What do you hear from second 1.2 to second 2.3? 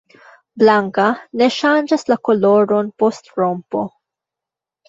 ne ŝanĝas la